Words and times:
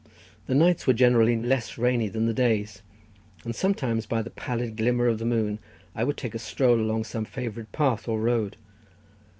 The 0.47 0.55
nights 0.55 0.87
were 0.87 0.93
generally 0.93 1.35
less 1.39 1.77
rainy 1.77 2.07
than 2.07 2.25
the 2.25 2.33
days, 2.33 2.81
and 3.45 3.55
sometimes 3.55 4.07
by 4.07 4.23
the 4.23 4.31
pallid 4.31 4.75
glimmer 4.75 5.05
of 5.05 5.19
the 5.19 5.25
moon 5.25 5.59
I 5.93 6.03
would 6.03 6.17
take 6.17 6.33
a 6.33 6.39
stroll 6.39 6.79
along 6.79 7.03
some 7.03 7.23
favourite 7.23 7.71
path 7.71 8.07
or 8.07 8.19
road. 8.19 8.57